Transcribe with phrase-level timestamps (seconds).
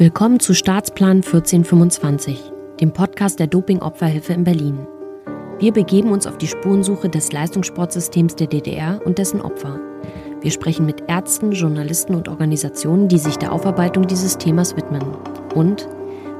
[0.00, 4.86] Willkommen zu Staatsplan 1425, dem Podcast der Doping-Opferhilfe in Berlin.
[5.58, 9.78] Wir begeben uns auf die Spurensuche des Leistungssportsystems der DDR und dessen Opfer.
[10.40, 15.02] Wir sprechen mit Ärzten, Journalisten und Organisationen, die sich der Aufarbeitung dieses Themas widmen.
[15.54, 15.86] Und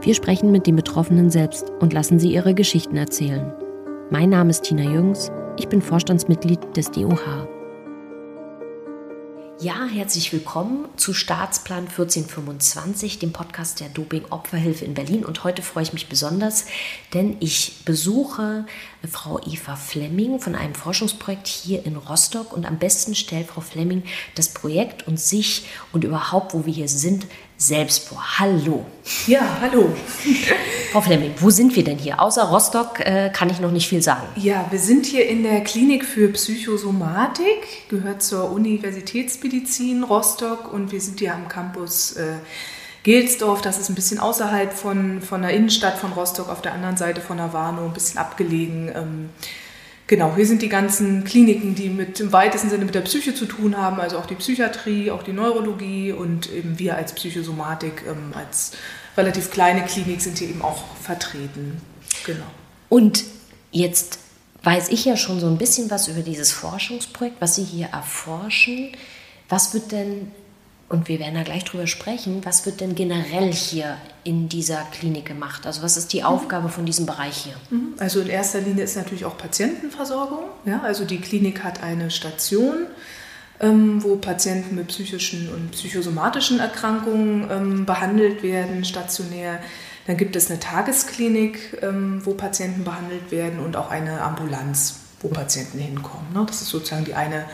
[0.01, 3.53] wir sprechen mit den Betroffenen selbst und lassen sie ihre Geschichten erzählen.
[4.09, 7.60] Mein Name ist Tina Jüngs, ich bin Vorstandsmitglied des DOH.
[9.63, 15.23] Ja, herzlich willkommen zu Staatsplan 1425, dem Podcast der Doping-Opferhilfe in Berlin.
[15.23, 16.65] Und heute freue ich mich besonders,
[17.13, 18.65] denn ich besuche
[19.07, 22.55] Frau Eva Flemming von einem Forschungsprojekt hier in Rostock.
[22.55, 24.03] Und am besten stellt Frau Flemming
[24.35, 27.27] das Projekt und sich und überhaupt, wo wir hier sind,
[27.61, 28.39] selbst vor.
[28.39, 28.87] Hallo.
[29.27, 29.95] Ja, hallo.
[30.93, 32.21] Frau Flemming, wo sind wir denn hier?
[32.21, 34.27] Außer Rostock äh, kann ich noch nicht viel sagen.
[34.37, 41.03] Ja, wir sind hier in der Klinik für Psychosomatik, gehört zur Universitätsmedizin Rostock und wir
[41.03, 42.33] sind hier am Campus äh,
[43.03, 43.61] Gelsdorf.
[43.61, 47.21] Das ist ein bisschen außerhalb von, von der Innenstadt von Rostock, auf der anderen Seite
[47.21, 48.91] von der Warnow, ein bisschen abgelegen.
[48.95, 49.29] Ähm,
[50.11, 53.47] Genau, hier sind die ganzen Kliniken, die mit im weitesten Sinne mit der Psyche zu
[53.47, 58.33] tun haben, also auch die Psychiatrie, auch die Neurologie und eben wir als Psychosomatik, ähm,
[58.35, 58.73] als
[59.17, 61.81] relativ kleine Klinik sind hier eben auch vertreten.
[62.27, 62.43] Genau.
[62.89, 63.23] Und
[63.71, 64.19] jetzt
[64.65, 68.89] weiß ich ja schon so ein bisschen was über dieses Forschungsprojekt, was Sie hier erforschen.
[69.49, 70.33] Was wird denn
[70.91, 75.25] und wir werden da gleich drüber sprechen, was wird denn generell hier in dieser Klinik
[75.25, 75.65] gemacht?
[75.65, 77.55] Also was ist die Aufgabe von diesem Bereich hier?
[77.71, 77.95] Mhm.
[77.99, 80.47] Also in erster Linie ist natürlich auch Patientenversorgung.
[80.65, 80.81] Ja?
[80.83, 82.89] Also die Klinik hat eine Station,
[83.61, 89.61] ähm, wo Patienten mit psychischen und psychosomatischen Erkrankungen ähm, behandelt werden, stationär.
[90.09, 95.29] Dann gibt es eine Tagesklinik, ähm, wo Patienten behandelt werden und auch eine Ambulanz, wo
[95.29, 96.33] Patienten hinkommen.
[96.35, 96.45] Ne?
[96.49, 97.45] Das ist sozusagen die eine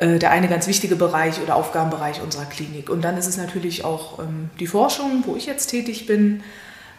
[0.00, 2.88] der eine ganz wichtige Bereich oder Aufgabenbereich unserer Klinik.
[2.88, 6.42] Und dann ist es natürlich auch ähm, die Forschung, wo ich jetzt tätig bin,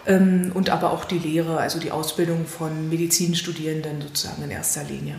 [0.05, 5.15] ähm, und aber auch die Lehre, also die Ausbildung von Medizinstudierenden sozusagen in erster Linie.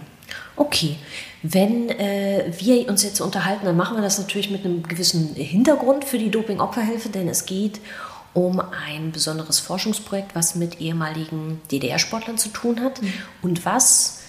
[0.56, 0.96] Okay,
[1.42, 6.04] wenn äh, wir uns jetzt unterhalten, dann machen wir das natürlich mit einem gewissen Hintergrund
[6.04, 7.80] für die Doping-Opferhilfe, denn es geht
[8.32, 13.12] um ein besonderes Forschungsprojekt, was mit ehemaligen DDR-Sportlern zu tun hat mhm.
[13.42, 14.20] und was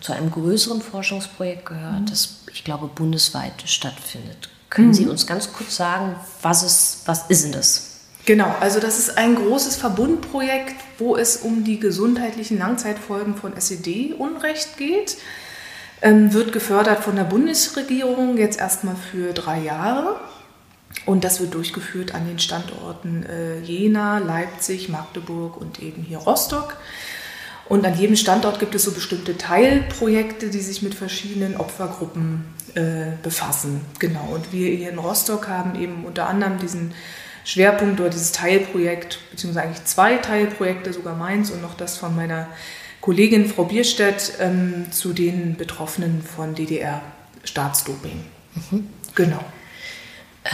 [0.00, 2.06] zu einem größeren Forschungsprojekt gehört, mhm.
[2.06, 4.48] das ich glaube bundesweit stattfindet.
[4.70, 4.94] Können mhm.
[4.94, 7.90] Sie uns ganz kurz sagen, was ist, was ist denn das?
[8.24, 14.78] Genau, also das ist ein großes Verbundprojekt, wo es um die gesundheitlichen Langzeitfolgen von SED-Unrecht
[14.78, 15.18] geht.
[16.00, 20.20] Ähm, wird gefördert von der Bundesregierung jetzt erstmal für drei Jahre.
[21.06, 26.76] Und das wird durchgeführt an den Standorten äh, Jena, Leipzig, Magdeburg und eben hier Rostock.
[27.66, 32.44] Und an jedem Standort gibt es so bestimmte Teilprojekte, die sich mit verschiedenen Opfergruppen
[32.74, 33.80] äh, befassen.
[33.98, 34.28] Genau.
[34.32, 36.92] Und wir hier in Rostock haben eben unter anderem diesen
[37.44, 42.48] Schwerpunkt oder dieses Teilprojekt, beziehungsweise eigentlich zwei Teilprojekte, sogar meins und noch das von meiner
[43.00, 48.24] Kollegin Frau Bierstedt ähm, zu den Betroffenen von DDR-Staatsdoping.
[48.54, 48.88] Mhm.
[49.14, 49.44] Genau.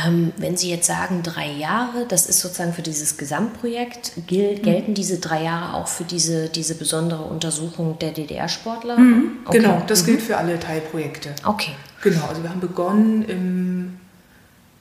[0.06, 4.62] Ähm, wenn Sie jetzt sagen drei Jahre, das ist sozusagen für dieses Gesamtprojekt, gel mhm.
[4.62, 8.96] gelten diese drei Jahre auch für diese, diese besondere Untersuchung der DDR-Sportler?
[8.96, 9.58] Mhm, okay.
[9.58, 10.06] Genau, das mhm.
[10.06, 11.30] gilt für alle Teilprojekte.
[11.44, 11.72] Okay.
[12.02, 13.98] Genau, also wir haben begonnen im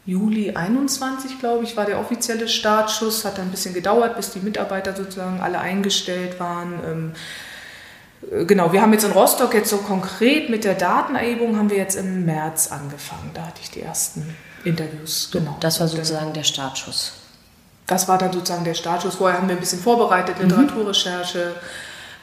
[0.05, 3.25] Juli 21, glaube ich, war der offizielle Startschuss.
[3.25, 6.73] Hat dann ein bisschen gedauert, bis die Mitarbeiter sozusagen alle eingestellt waren.
[6.85, 7.11] Ähm,
[8.31, 11.77] äh, genau, wir haben jetzt in Rostock jetzt so konkret mit der Datenerhebung haben wir
[11.77, 13.31] jetzt im März angefangen.
[13.33, 15.57] Da hatte ich die ersten Interviews, genau.
[15.59, 17.13] Das war sozusagen der Startschuss.
[17.87, 19.15] Das war dann sozusagen der Startschuss.
[19.15, 20.49] Vorher haben wir ein bisschen vorbereitet, mhm.
[20.49, 21.55] Literaturrecherche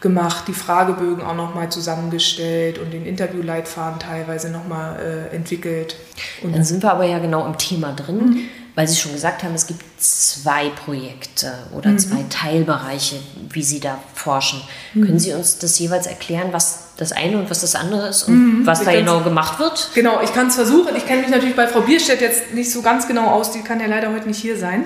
[0.00, 5.96] gemacht, die Fragebögen auch nochmal zusammengestellt und den Interviewleitfaden teilweise nochmal äh, entwickelt.
[6.42, 8.18] Und dann sind wir aber ja genau im Thema drin.
[8.18, 11.98] Mhm weil Sie schon gesagt haben, es gibt zwei Projekte oder mhm.
[11.98, 13.16] zwei Teilbereiche,
[13.50, 14.60] wie Sie da forschen.
[14.92, 15.06] Mhm.
[15.06, 18.60] Können Sie uns das jeweils erklären, was das eine und was das andere ist und
[18.60, 18.66] mhm.
[18.66, 19.90] was da genau gemacht wird?
[19.94, 20.94] Genau, ich kann es versuchen.
[20.94, 23.80] Ich kenne mich natürlich bei Frau Bierstedt jetzt nicht so ganz genau aus, die kann
[23.80, 24.84] ja leider heute nicht hier sein.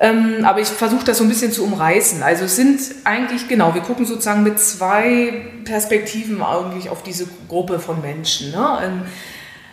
[0.00, 2.20] Ähm, aber ich versuche das so ein bisschen zu umreißen.
[2.24, 7.78] Also es sind eigentlich, genau, wir gucken sozusagen mit zwei Perspektiven eigentlich auf diese Gruppe
[7.78, 8.50] von Menschen.
[8.50, 8.78] Ne?
[8.82, 9.02] Ähm,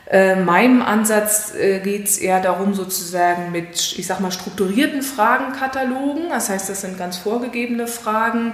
[0.10, 6.30] äh, meinem Ansatz äh, geht es eher darum, sozusagen mit, ich sag mal, strukturierten Fragenkatalogen,
[6.30, 8.54] das heißt, das sind ganz vorgegebene Fragen,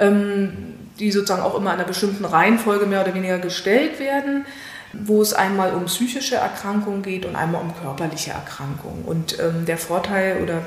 [0.00, 4.46] ähm, die sozusagen auch immer in einer bestimmten Reihenfolge mehr oder weniger gestellt werden,
[4.92, 9.04] wo es einmal um psychische Erkrankungen geht und einmal um körperliche Erkrankungen.
[9.04, 10.58] Und ähm, der Vorteil oder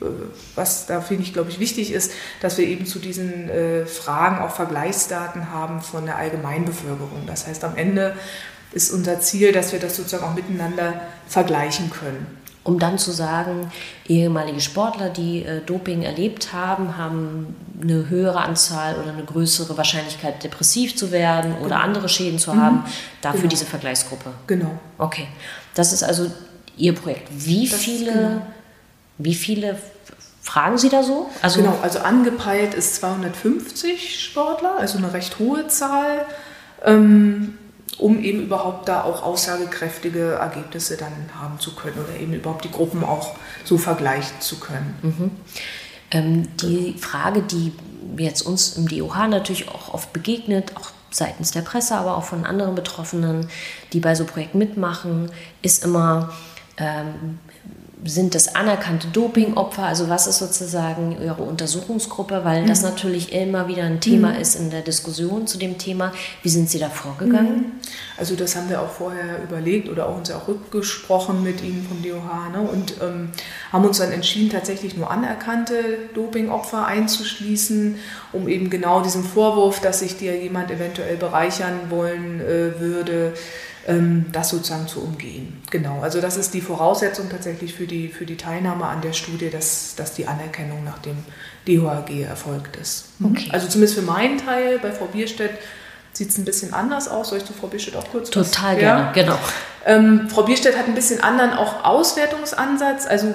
[0.00, 0.06] äh,
[0.54, 4.38] was da finde ich, glaube ich, wichtig ist, dass wir eben zu diesen äh, Fragen
[4.38, 7.24] auch Vergleichsdaten haben von der Allgemeinbevölkerung.
[7.26, 8.14] Das heißt, am Ende
[8.76, 12.26] ist unser Ziel, dass wir das sozusagen auch miteinander vergleichen können.
[12.62, 13.70] um dann zu sagen,
[14.08, 20.42] ehemalige Sportler, die äh, Doping erlebt haben, haben eine höhere Anzahl oder eine größere Wahrscheinlichkeit,
[20.42, 21.80] depressiv zu werden oder genau.
[21.80, 22.60] andere Schäden zu mhm.
[22.60, 22.84] haben,
[23.20, 23.50] dafür genau.
[23.50, 24.32] diese Vergleichsgruppe.
[24.48, 24.72] Genau.
[24.98, 25.28] Okay.
[25.74, 26.28] Das ist also
[26.76, 27.28] Ihr Projekt.
[27.30, 28.46] Wie das viele, genau.
[29.18, 29.78] wie viele
[30.42, 31.30] fragen Sie da so?
[31.42, 36.26] Also genau, also angepeilt ist 250 Sportler, also eine recht hohe Zahl.
[36.84, 37.54] Ähm,
[37.98, 42.70] um eben überhaupt da auch aussagekräftige Ergebnisse dann haben zu können oder eben überhaupt die
[42.70, 43.34] Gruppen auch
[43.64, 44.94] so vergleichen zu können.
[45.02, 45.30] Mhm.
[46.10, 47.72] Ähm, die Frage, die
[48.18, 52.44] jetzt uns im DOH natürlich auch oft begegnet, auch seitens der Presse, aber auch von
[52.44, 53.48] anderen Betroffenen,
[53.92, 55.30] die bei so Projekten mitmachen,
[55.62, 56.32] ist immer,
[56.76, 57.38] ähm,
[58.08, 59.84] sind das anerkannte Dopingopfer?
[59.84, 62.42] Also was ist sozusagen Ihre Untersuchungsgruppe?
[62.44, 62.66] Weil mhm.
[62.66, 64.40] das natürlich immer wieder ein Thema mhm.
[64.40, 66.12] ist in der Diskussion zu dem Thema.
[66.42, 67.56] Wie sind Sie da vorgegangen?
[67.56, 67.72] Mhm.
[68.16, 72.02] Also das haben wir auch vorher überlegt oder auch uns auch rückgesprochen mit Ihnen vom
[72.02, 72.60] DOH ne?
[72.60, 73.30] und ähm,
[73.72, 75.74] haben uns dann entschieden, tatsächlich nur anerkannte
[76.14, 77.96] Dopingopfer einzuschließen,
[78.32, 83.34] um eben genau diesem Vorwurf, dass sich dir jemand eventuell bereichern wollen äh, würde,
[84.32, 85.62] das sozusagen zu umgehen.
[85.70, 89.48] Genau, also das ist die Voraussetzung tatsächlich für die, für die Teilnahme an der Studie,
[89.48, 91.16] dass, dass die Anerkennung nach dem
[91.68, 93.08] DOAG erfolgt ist.
[93.20, 93.26] Mhm.
[93.26, 93.48] Okay.
[93.52, 95.52] Also zumindest für meinen Teil bei Frau Bierstedt
[96.12, 97.28] sieht es ein bisschen anders aus.
[97.28, 98.80] Soll ich zu Frau Bierstedt auch kurz Total was?
[98.80, 99.12] gerne, ja?
[99.12, 99.38] genau.
[99.84, 103.06] Ähm, Frau Bierstedt hat ein bisschen anderen auch Auswertungsansatz.
[103.06, 103.34] Also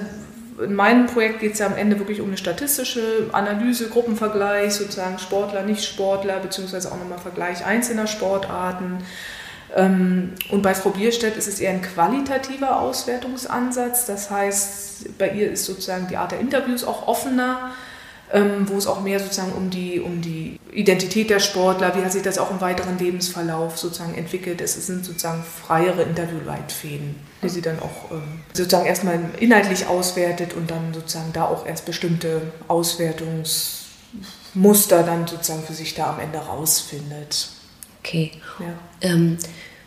[0.62, 5.18] in meinem Projekt geht es ja am Ende wirklich um eine statistische Analyse, Gruppenvergleich, sozusagen
[5.18, 8.98] Sportler, Nicht-Sportler, beziehungsweise auch nochmal Vergleich einzelner Sportarten.
[9.74, 14.06] Ähm, und bei Frau Bierstedt ist es eher ein qualitativer Auswertungsansatz.
[14.06, 17.70] Das heißt, bei ihr ist sozusagen die Art der Interviews auch offener,
[18.32, 22.12] ähm, wo es auch mehr sozusagen um die, um die Identität der Sportler, wie hat
[22.12, 24.60] sich das auch im weiteren Lebensverlauf sozusagen entwickelt.
[24.60, 30.70] Es sind sozusagen freiere Interviewleitfäden, die sie dann auch ähm, sozusagen erstmal inhaltlich auswertet und
[30.70, 37.61] dann sozusagen da auch erst bestimmte Auswertungsmuster dann sozusagen für sich da am Ende rausfindet.
[38.04, 38.32] Okay.
[38.58, 38.74] Ja.
[39.00, 39.38] Ähm,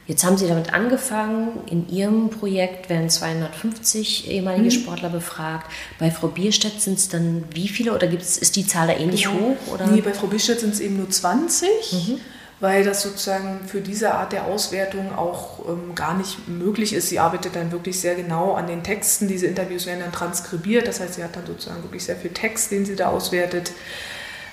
[0.08, 1.60] jetzt haben Sie damit angefangen.
[1.70, 4.72] In Ihrem Projekt werden 250 ehemalige mhm.
[4.72, 5.70] Sportler befragt.
[6.00, 9.24] Bei Frau Bierstedt sind es dann wie viele oder gibt's, ist die Zahl da ähnlich
[9.24, 9.36] genau.
[9.40, 9.74] hoch?
[9.74, 9.88] Oder?
[9.88, 11.70] Nee, bei Frau Bierstedt sind es eben nur 20.
[11.92, 12.20] Mhm.
[12.62, 17.10] Weil das sozusagen für diese Art der Auswertung auch ähm, gar nicht möglich ist.
[17.10, 19.28] Sie arbeitet dann wirklich sehr genau an den Texten.
[19.28, 20.88] Diese Interviews werden dann transkribiert.
[20.88, 23.74] Das heißt, sie hat dann sozusagen wirklich sehr viel Text, den sie da auswertet.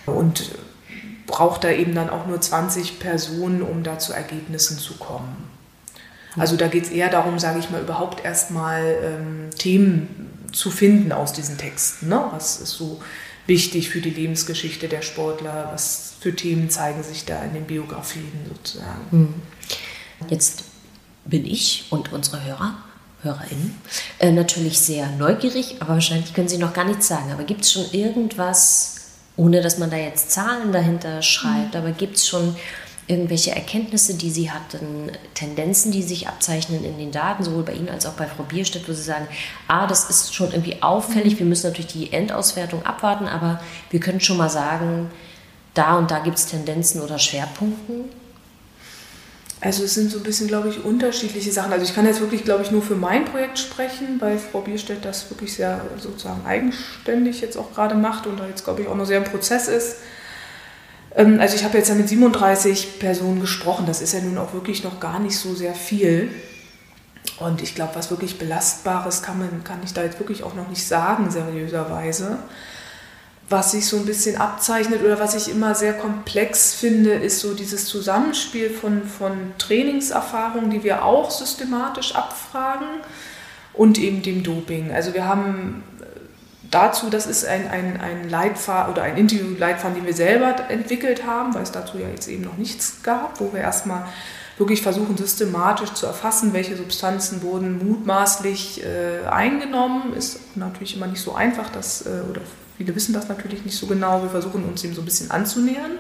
[0.04, 0.50] Und
[1.32, 5.50] braucht da eben dann auch nur 20 Personen, um da zu Ergebnissen zu kommen.
[6.36, 11.10] Also da geht es eher darum, sage ich mal, überhaupt erstmal ähm, Themen zu finden
[11.10, 12.08] aus diesen Texten.
[12.08, 12.24] Ne?
[12.32, 13.00] Was ist so
[13.46, 15.70] wichtig für die Lebensgeschichte der Sportler?
[15.72, 19.06] Was für Themen zeigen sich da in den Biografien sozusagen?
[19.10, 19.34] Hm.
[20.28, 20.64] Jetzt
[21.24, 22.76] bin ich und unsere Hörer,
[23.22, 23.78] HörerInnen,
[24.18, 27.32] äh, natürlich sehr neugierig, aber wahrscheinlich können Sie noch gar nichts sagen.
[27.32, 29.01] Aber gibt es schon irgendwas,
[29.36, 31.80] ohne dass man da jetzt Zahlen dahinter schreibt, mhm.
[31.80, 32.56] aber gibt es schon
[33.08, 37.88] irgendwelche Erkenntnisse, die Sie hatten, Tendenzen, die sich abzeichnen in den Daten, sowohl bei Ihnen
[37.88, 39.26] als auch bei Frau Bierstedt, wo Sie sagen,
[39.68, 44.20] ah, das ist schon irgendwie auffällig, wir müssen natürlich die Endauswertung abwarten, aber wir können
[44.20, 45.10] schon mal sagen,
[45.74, 48.21] da und da gibt es Tendenzen oder Schwerpunkten?
[49.62, 51.72] Also es sind so ein bisschen, glaube ich, unterschiedliche Sachen.
[51.72, 55.04] Also ich kann jetzt wirklich, glaube ich, nur für mein Projekt sprechen, weil Frau Bierstedt
[55.04, 58.96] das wirklich sehr sozusagen eigenständig jetzt auch gerade macht und da jetzt, glaube ich, auch
[58.96, 59.98] noch sehr im Prozess ist.
[61.14, 63.86] Ähm, also ich habe jetzt ja mit 37 Personen gesprochen.
[63.86, 66.34] Das ist ja nun auch wirklich noch gar nicht so sehr viel.
[67.38, 70.68] Und ich glaube, was wirklich Belastbares kann, man, kann ich da jetzt wirklich auch noch
[70.70, 72.38] nicht sagen, seriöserweise
[73.48, 77.54] was sich so ein bisschen abzeichnet oder was ich immer sehr komplex finde, ist so
[77.54, 82.88] dieses Zusammenspiel von, von Trainingserfahrungen, die wir auch systematisch abfragen
[83.74, 84.92] und eben dem Doping.
[84.92, 86.04] Also wir haben äh,
[86.70, 91.54] dazu, das ist ein, ein, ein Leitfaden oder ein Interview-Leitfaden, den wir selber entwickelt haben,
[91.54, 94.06] weil es dazu ja jetzt eben noch nichts gab, wo wir erstmal
[94.58, 100.14] wirklich versuchen systematisch zu erfassen, welche Substanzen wurden mutmaßlich äh, eingenommen.
[100.14, 102.42] Ist natürlich immer nicht so einfach, das, äh, oder
[102.82, 104.22] Viele wissen das natürlich nicht so genau.
[104.22, 105.92] Wir versuchen uns dem so ein bisschen anzunähern.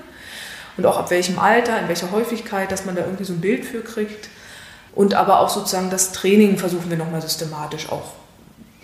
[0.76, 3.64] Und auch ab welchem Alter, in welcher Häufigkeit, dass man da irgendwie so ein Bild
[3.64, 4.28] für kriegt.
[4.92, 8.14] Und aber auch sozusagen das Training versuchen wir nochmal systematisch auch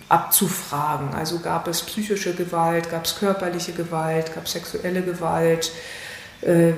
[0.07, 1.13] abzufragen.
[1.13, 5.73] Also gab es psychische Gewalt, gab es körperliche Gewalt, gab es sexuelle Gewalt,
[6.41, 6.71] äh,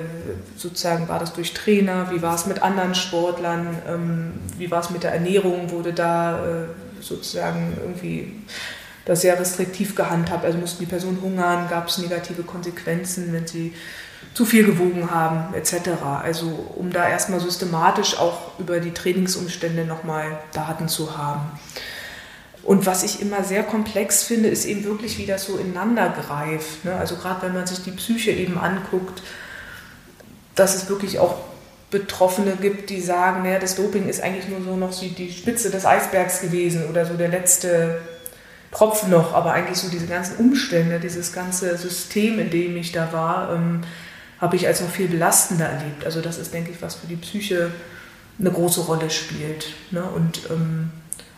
[0.56, 4.90] sozusagen war das durch Trainer, wie war es mit anderen Sportlern, ähm, wie war es
[4.90, 6.64] mit der Ernährung, wurde da äh,
[7.00, 8.42] sozusagen irgendwie
[9.04, 10.44] das sehr restriktiv gehandhabt.
[10.44, 13.74] Also mussten die Personen hungern, gab es negative Konsequenzen, wenn sie
[14.34, 15.90] zu viel gewogen haben, etc.
[16.22, 21.58] Also um da erstmal systematisch auch über die Trainingsumstände nochmal Daten zu haben.
[22.62, 26.84] Und was ich immer sehr komplex finde, ist eben wirklich, wie das so ineinander greift.
[26.84, 26.94] Ne?
[26.94, 29.22] Also gerade wenn man sich die Psyche eben anguckt,
[30.54, 31.36] dass es wirklich auch
[31.90, 35.84] Betroffene gibt, die sagen, naja, das Doping ist eigentlich nur so noch die Spitze des
[35.84, 38.00] Eisbergs gewesen oder so der letzte
[38.72, 43.12] Tropfen noch, aber eigentlich so diese ganzen Umstände, dieses ganze System, in dem ich da
[43.12, 43.82] war, ähm,
[44.40, 46.04] habe ich als noch viel belastender erlebt.
[46.04, 47.70] Also das ist, denke ich, was für die Psyche
[48.40, 49.68] eine große Rolle spielt.
[49.90, 50.02] Ne?
[50.02, 50.90] Und ähm,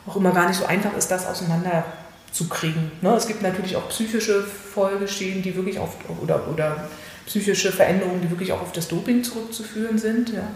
[0.06, 2.92] auch immer gar nicht so einfach ist, das auseinanderzukriegen.
[3.02, 3.14] Ne?
[3.14, 6.88] Es gibt natürlich auch psychische Folgeschäden, die wirklich auf, oder, oder
[7.26, 10.30] psychische Veränderungen, die wirklich auch auf das Doping zurückzuführen sind.
[10.30, 10.48] Ja.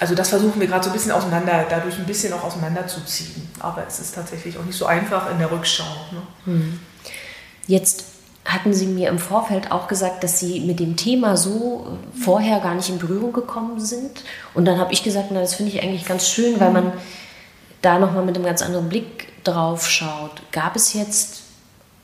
[0.00, 3.48] Also das versuchen wir gerade so ein bisschen auseinander, dadurch ein bisschen auch auseinanderzuziehen.
[3.58, 5.84] Aber es ist tatsächlich auch nicht so einfach in der Rückschau.
[6.12, 6.22] Ne?
[6.44, 6.80] Hm.
[7.66, 8.04] Jetzt
[8.44, 12.74] hatten Sie mir im Vorfeld auch gesagt, dass Sie mit dem Thema so vorher gar
[12.74, 14.24] nicht in Berührung gekommen sind.
[14.54, 16.92] Und dann habe ich gesagt, na, das finde ich eigentlich ganz schön, weil man
[17.82, 20.42] da nochmal mit einem ganz anderen Blick drauf schaut.
[20.50, 21.42] Gab es jetzt,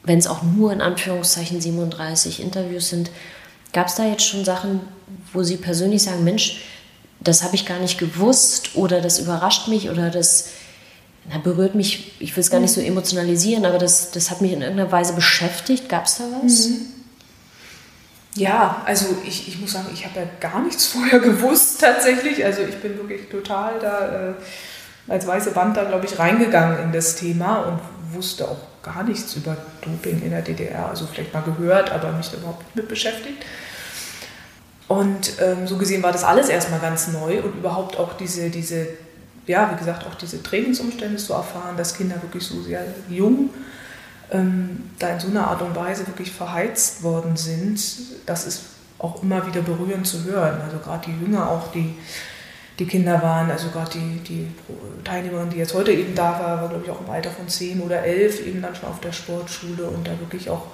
[0.02, 3.10] wenn es auch nur in Anführungszeichen 37 Interviews sind,
[3.72, 4.80] gab es da jetzt schon Sachen,
[5.32, 6.60] wo Sie persönlich sagen, Mensch,
[7.24, 10.48] das habe ich gar nicht gewusst oder das überrascht mich oder das
[11.28, 14.52] na, berührt mich, ich will es gar nicht so emotionalisieren, aber das, das hat mich
[14.52, 15.88] in irgendeiner Weise beschäftigt.
[15.88, 16.68] Gab es da was?
[16.68, 16.80] Mhm.
[18.34, 22.44] Ja, also ich, ich muss sagen, ich habe ja gar nichts vorher gewusst tatsächlich.
[22.44, 24.34] Also ich bin wirklich total da äh,
[25.08, 27.80] als weiße Wand da, glaube ich, reingegangen in das Thema und
[28.14, 30.88] wusste auch gar nichts über Doping in der DDR.
[30.90, 33.44] Also vielleicht mal gehört, aber mich da überhaupt nicht mit beschäftigt.
[34.86, 38.86] Und ähm, so gesehen war das alles erstmal ganz neu und überhaupt auch diese, diese,
[39.46, 43.50] ja, wie gesagt, auch diese Trainingsumstände zu erfahren, dass Kinder wirklich so sehr jung
[44.30, 47.80] ähm, da in so einer Art und Weise wirklich verheizt worden sind,
[48.26, 48.62] das ist
[48.98, 50.60] auch immer wieder berührend zu hören.
[50.62, 51.94] Also gerade die Jünger auch, die,
[52.78, 54.48] die Kinder waren, also gerade die, die
[55.04, 57.80] Teilnehmerin, die jetzt heute eben da war, war glaube ich auch im Alter von zehn
[57.80, 60.66] oder elf eben dann schon auf der Sportschule und da wirklich auch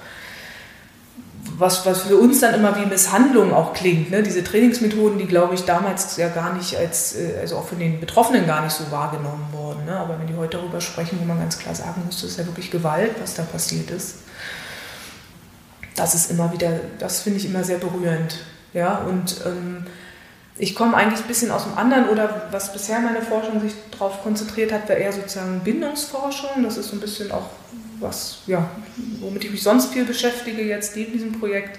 [1.60, 4.10] was, was für uns dann immer wie Misshandlung auch klingt.
[4.10, 4.22] Ne?
[4.22, 8.00] Diese Trainingsmethoden, die, glaube ich, damals ja gar nicht als, äh, also auch von den
[8.00, 9.84] Betroffenen gar nicht so wahrgenommen wurden.
[9.84, 9.96] Ne?
[9.96, 12.46] Aber wenn die heute darüber sprechen, wo man ganz klar sagen muss, das ist ja
[12.46, 14.16] wirklich Gewalt, was da passiert ist.
[15.94, 18.38] Das ist immer wieder, das finde ich immer sehr berührend.
[18.72, 19.84] Ja, und ähm,
[20.60, 24.22] ich komme eigentlich ein bisschen aus dem anderen oder was bisher meine Forschung sich darauf
[24.22, 26.62] konzentriert hat, war eher sozusagen Bindungsforschung.
[26.62, 27.46] Das ist so ein bisschen auch
[27.98, 28.68] was, ja,
[29.20, 31.78] womit ich mich sonst viel beschäftige jetzt neben diesem Projekt.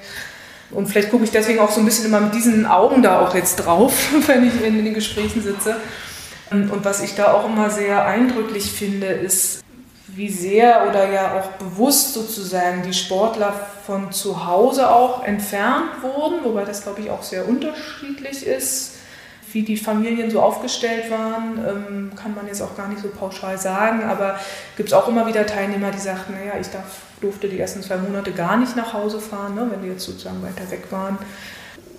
[0.71, 3.35] Und vielleicht gucke ich deswegen auch so ein bisschen immer mit diesen Augen da auch
[3.35, 5.75] jetzt drauf, wenn ich in den Gesprächen sitze.
[6.49, 9.60] Und was ich da auch immer sehr eindrücklich finde, ist,
[10.15, 13.53] wie sehr oder ja auch bewusst sozusagen die Sportler
[13.85, 18.95] von zu Hause auch entfernt wurden, wobei das, glaube ich, auch sehr unterschiedlich ist
[19.53, 23.57] wie die Familien so aufgestellt waren, ähm, kann man jetzt auch gar nicht so pauschal
[23.57, 24.03] sagen.
[24.03, 24.39] Aber
[24.77, 27.97] gibt es auch immer wieder Teilnehmer, die sagten, naja, ich darf, durfte die ersten zwei
[27.97, 31.17] Monate gar nicht nach Hause fahren, ne, wenn die jetzt sozusagen weiter weg waren,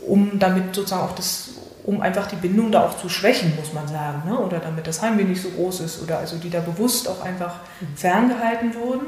[0.07, 1.51] um damit sozusagen auch das,
[1.85, 4.39] um einfach die Bindung da auch zu schwächen, muss man sagen, ne?
[4.39, 7.57] oder damit das Heimweh nicht so groß ist, oder also die da bewusst auch einfach
[7.81, 7.97] mhm.
[7.97, 9.07] ferngehalten wurden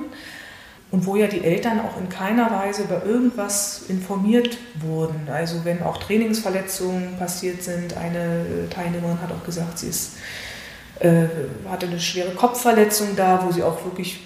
[0.91, 5.29] und wo ja die Eltern auch in keiner Weise über irgendwas informiert wurden.
[5.33, 10.13] Also wenn auch Trainingsverletzungen passiert sind, eine äh, Teilnehmerin hat auch gesagt, sie ist,
[11.01, 11.27] äh,
[11.71, 14.21] hatte eine schwere Kopfverletzung da, wo sie auch wirklich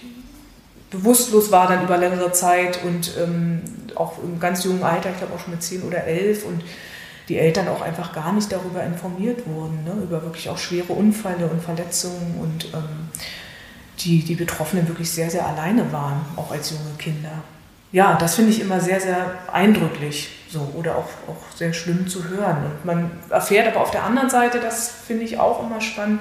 [0.90, 3.62] bewusstlos war dann über längere Zeit und ähm,
[3.94, 6.62] auch im ganz jungen Alter, ich glaube auch schon mit 10 oder 11 und
[7.28, 11.46] die Eltern auch einfach gar nicht darüber informiert wurden, ne, über wirklich auch schwere Unfälle
[11.46, 13.08] und Verletzungen und ähm,
[14.00, 17.42] die, die Betroffenen wirklich sehr, sehr alleine waren, auch als junge Kinder.
[17.90, 22.28] Ja, das finde ich immer sehr, sehr eindrücklich so oder auch, auch sehr schlimm zu
[22.28, 22.64] hören.
[22.64, 26.20] Und man erfährt aber auf der anderen Seite, das finde ich auch immer spannend,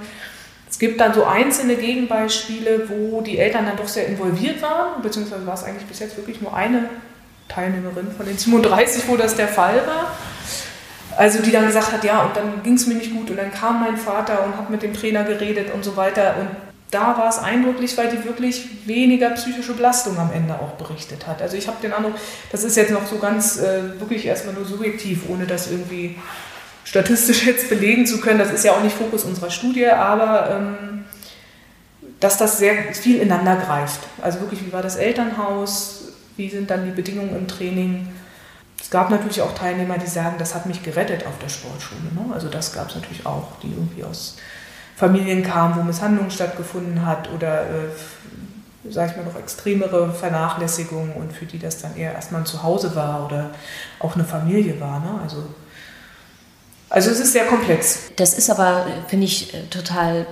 [0.70, 5.46] es gibt dann so einzelne Gegenbeispiele, wo die Eltern dann doch sehr involviert waren, beziehungsweise
[5.48, 6.90] war es eigentlich bis jetzt wirklich nur eine
[7.48, 10.12] Teilnehmerin von den 37, wo das der Fall war.
[11.18, 13.52] Also die dann gesagt hat, ja, und dann ging es mir nicht gut und dann
[13.52, 16.36] kam mein Vater und hat mit dem Trainer geredet und so weiter.
[16.40, 16.48] Und
[16.92, 21.42] da war es eindrücklich, weil die wirklich weniger psychische Belastung am Ende auch berichtet hat.
[21.42, 22.14] Also ich habe den Eindruck,
[22.52, 26.16] das ist jetzt noch so ganz äh, wirklich erstmal nur subjektiv, ohne das irgendwie
[26.86, 28.40] statistisch jetzt belegen zu können.
[28.40, 31.06] Das ist ja auch nicht Fokus unserer Studie, aber ähm,
[32.20, 34.02] dass das sehr viel ineinander greift.
[34.22, 38.08] Also wirklich, wie war das Elternhaus, wie sind dann die Bedingungen im Training.
[38.80, 42.14] Es gab natürlich auch Teilnehmer, die sagen, das hat mich gerettet auf der Sportschule.
[42.14, 42.34] Ne?
[42.34, 44.38] Also das gab es natürlich auch, die irgendwie aus
[44.96, 51.34] Familien kamen, wo Misshandlung stattgefunden hat oder, äh, sage ich mal, noch extremere Vernachlässigung und
[51.34, 53.52] für die das dann eher erstmal ein Zuhause war oder
[54.00, 55.00] auch eine Familie war.
[55.00, 55.20] Ne?
[55.22, 55.44] Also,
[56.90, 58.12] also es ist sehr komplex.
[58.16, 60.26] Das ist aber, finde ich, total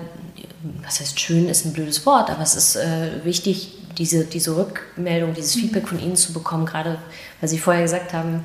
[0.84, 5.34] was heißt schön, ist ein blödes Wort, aber es ist äh, wichtig, diese, diese Rückmeldung,
[5.34, 5.62] dieses mhm.
[5.62, 6.98] Feedback von Ihnen zu bekommen, gerade
[7.40, 8.44] weil Sie vorher gesagt haben,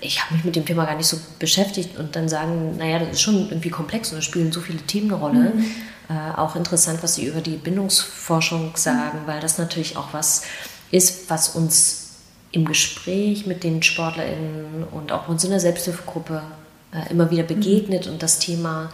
[0.00, 3.10] ich habe mich mit dem Thema gar nicht so beschäftigt und dann sagen, naja, das
[3.12, 5.52] ist schon irgendwie komplex und da spielen so viele Themen eine Rolle.
[5.54, 5.64] Mhm.
[6.10, 9.26] Äh, auch interessant, was Sie über die Bindungsforschung sagen, mhm.
[9.26, 10.42] weil das natürlich auch was
[10.90, 12.04] ist, was uns
[12.50, 16.42] im Gespräch mit den SportlerInnen und auch uns in der Selbsthilfegruppe
[16.92, 18.12] äh, immer wieder begegnet mhm.
[18.12, 18.90] und das Thema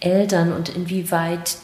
[0.00, 1.56] Eltern und inwieweit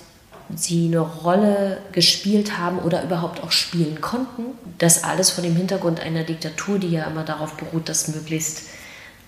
[0.55, 4.43] sie eine Rolle gespielt haben oder überhaupt auch spielen konnten.
[4.79, 8.63] Das alles vor dem Hintergrund einer Diktatur, die ja immer darauf beruht, dass möglichst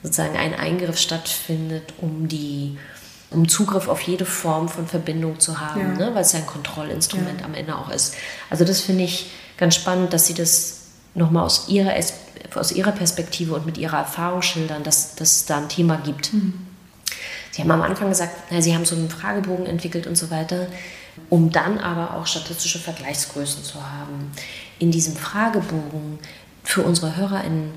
[0.02, 2.76] sozusagen ein Eingriff stattfindet, um die
[3.30, 6.06] um Zugriff auf jede Form von Verbindung zu haben, ja.
[6.06, 6.14] ne?
[6.14, 7.46] weil es ja ein Kontrollinstrument ja.
[7.46, 8.14] am Ende auch ist.
[8.50, 10.82] Also das finde ich ganz spannend, dass Sie das
[11.14, 11.96] nochmal aus ihrer,
[12.58, 16.32] aus ihrer Perspektive und mit ihrer Erfahrung schildern, dass, dass es da ein Thema gibt.
[16.32, 16.54] Mhm.
[17.50, 20.66] Sie haben am Anfang gesagt, na, Sie haben so einen Fragebogen entwickelt und so weiter
[21.30, 24.30] um dann aber auch statistische Vergleichsgrößen zu haben.
[24.78, 26.18] In diesem Fragebogen
[26.62, 27.72] für unsere HörerInnen,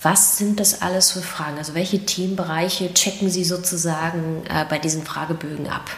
[0.00, 1.58] was sind das alles für Fragen?
[1.58, 5.90] Also welche Themenbereiche checken Sie sozusagen äh, bei diesen Fragebögen ab?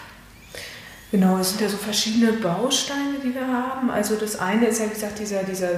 [1.10, 3.90] Genau, es sind ja so verschiedene Bausteine, die wir haben.
[3.90, 5.68] Also das eine ist ja, wie gesagt, dieser, dieser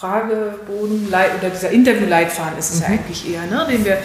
[0.00, 2.82] Fragebogen oder dieser Interviewleitfaden ist es mhm.
[2.82, 3.98] ja eigentlich eher, ne, den wir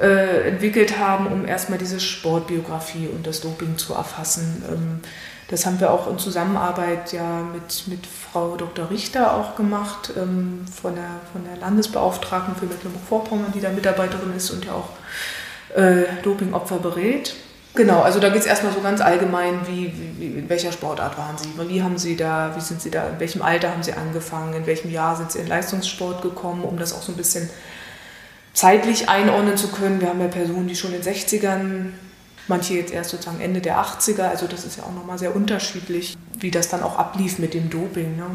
[0.00, 4.64] äh, entwickelt haben, um erstmal diese Sportbiografie und das Doping zu erfassen.
[4.68, 5.00] Ähm,
[5.48, 8.90] das haben wir auch in Zusammenarbeit ja mit, mit Frau Dr.
[8.90, 14.50] Richter auch gemacht, ähm, von, der, von der Landesbeauftragten für Mecklenburg-Vorpommern, die da Mitarbeiterin ist
[14.50, 14.88] und ja auch
[15.76, 17.34] äh, Dopingopfer berät.
[17.74, 21.38] Genau, also da geht es erstmal so ganz allgemein, wie, wie, in welcher Sportart waren
[21.38, 24.52] Sie, wie haben Sie da, wie sind Sie da, in welchem Alter haben Sie angefangen,
[24.52, 27.48] in welchem Jahr sind Sie in Leistungssport gekommen, um das auch so ein bisschen
[28.52, 30.00] zeitlich einordnen zu können.
[30.00, 31.92] Wir haben ja Personen, die schon in den 60ern
[32.46, 34.28] manche jetzt erst sozusagen Ende der 80er.
[34.28, 37.70] Also das ist ja auch nochmal sehr unterschiedlich, wie das dann auch ablief mit dem
[37.70, 38.16] Doping.
[38.16, 38.26] Ne?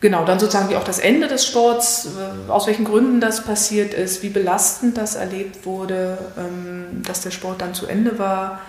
[0.00, 3.92] Genau, dann sozusagen wie auch das Ende des Sports, äh, aus welchen Gründen das passiert
[3.92, 8.60] ist, wie belastend das erlebt wurde, ähm, dass der Sport dann zu Ende war.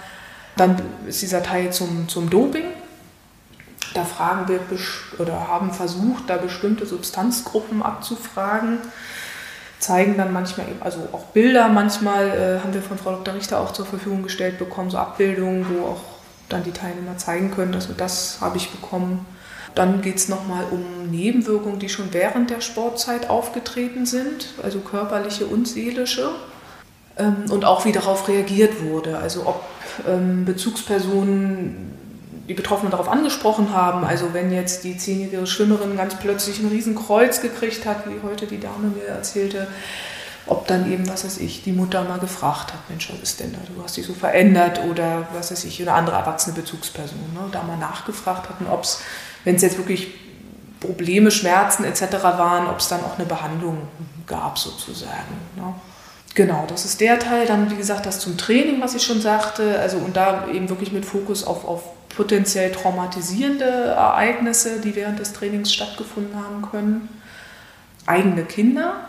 [0.57, 2.65] Dann ist dieser Teil zum, zum Doping.
[3.93, 4.59] Da fragen wir
[5.17, 8.79] oder haben versucht, da bestimmte Substanzgruppen abzufragen
[9.79, 13.35] zeigen dann manchmal eben, also auch Bilder manchmal äh, haben wir von Frau Dr.
[13.35, 16.01] Richter auch zur Verfügung gestellt bekommen, so Abbildungen, wo auch
[16.49, 19.25] dann die Teilnehmer zeigen können, dass das habe ich bekommen.
[19.75, 25.45] Dann geht es nochmal um Nebenwirkungen, die schon während der Sportzeit aufgetreten sind, also körperliche
[25.45, 26.31] und seelische.
[27.17, 29.63] Ähm, und auch wie darauf reagiert wurde, also ob
[30.07, 31.87] ähm, Bezugspersonen
[32.47, 34.05] die Betroffenen darauf angesprochen haben.
[34.05, 38.59] Also wenn jetzt die zehnjährige Schwimmerin ganz plötzlich ein Riesenkreuz gekriegt hat, wie heute die
[38.59, 39.67] Dame mir erzählte,
[40.45, 43.51] ob dann eben, was weiß ich, die Mutter mal gefragt hat, Mensch, was ist denn
[43.51, 47.41] da, du hast dich so verändert oder was weiß ich, eine andere erwachsene Bezugsperson, ne,
[47.51, 49.01] da mal nachgefragt hatten, ob es,
[49.43, 50.13] wenn es jetzt wirklich
[50.79, 52.23] Probleme, Schmerzen etc.
[52.23, 53.89] waren, ob es dann auch eine Behandlung
[54.25, 55.35] gab sozusagen.
[55.57, 55.73] Ne.
[56.37, 57.47] Genau, das ist der Teil.
[57.47, 59.79] Dann, wie gesagt, das zum Training, was ich schon sagte.
[59.79, 65.33] Also und da eben wirklich mit Fokus auf, auf potenziell traumatisierende Ereignisse, die während des
[65.33, 67.09] Trainings stattgefunden haben können.
[68.05, 69.07] Eigene Kinder,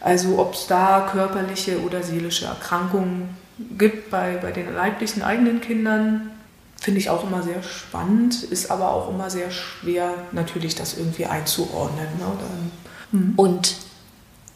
[0.00, 3.36] also ob es da körperliche oder seelische Erkrankungen
[3.78, 6.32] gibt bei, bei den leiblichen eigenen Kindern,
[6.76, 11.26] finde ich auch immer sehr spannend, ist aber auch immer sehr schwer, natürlich das irgendwie
[11.26, 12.08] einzuordnen.
[12.18, 12.26] Ne?
[12.40, 13.32] Dann, hm.
[13.36, 13.76] Und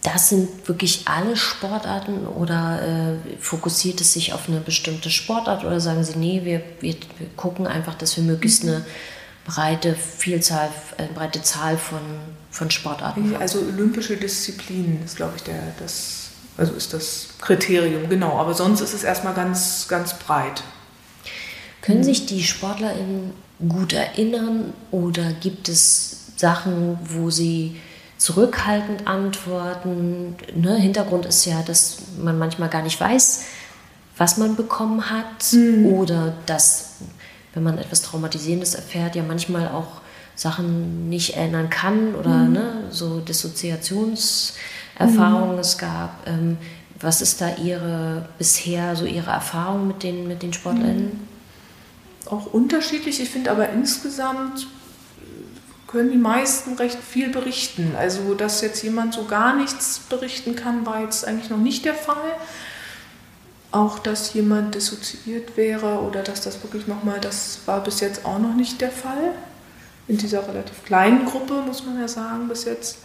[0.07, 5.81] das sind wirklich alle Sportarten oder äh, fokussiert es sich auf eine bestimmte Sportart oder
[5.81, 8.87] sagen Sie, nee, wir, wir, wir gucken einfach, dass wir möglichst eine
[9.45, 11.99] breite Vielzahl, eine breite Zahl von,
[12.53, 13.43] von Sportarten haben?
[13.43, 18.39] Also olympische Disziplinen ist, glaube ich, der, das, also ist das Kriterium, genau.
[18.39, 20.63] Aber sonst ist es erstmal ganz, ganz breit.
[21.83, 23.33] Können sich die SportlerInnen
[23.69, 27.77] gut erinnern oder gibt es Sachen, wo sie
[28.19, 30.35] zurückhaltend antworten.
[30.55, 30.77] Ne?
[30.77, 33.45] Hintergrund ist ja, dass man manchmal gar nicht weiß,
[34.17, 35.87] was man bekommen hat mhm.
[35.87, 36.95] oder dass,
[37.55, 40.01] wenn man etwas Traumatisierendes erfährt, ja manchmal auch
[40.35, 42.53] Sachen nicht erinnern kann oder mhm.
[42.53, 45.61] ne, so Dissoziationserfahrungen mhm.
[45.61, 46.27] es gab.
[46.27, 46.59] Ähm,
[47.01, 51.29] was ist da Ihre bisher so Ihre Erfahrung mit den, mit den SportlerInnen?
[52.27, 53.21] Auch unterschiedlich.
[53.21, 54.67] Ich finde aber insgesamt
[55.87, 57.95] können die meisten recht viel berichten.
[57.97, 61.95] Also, dass jetzt jemand so gar nichts berichten kann, war jetzt eigentlich noch nicht der
[61.95, 62.37] Fall.
[63.71, 68.39] Auch, dass jemand dissoziiert wäre oder dass das wirklich nochmal, das war bis jetzt auch
[68.39, 69.33] noch nicht der Fall.
[70.09, 72.99] In dieser relativ kleinen Gruppe, muss man ja sagen, bis jetzt.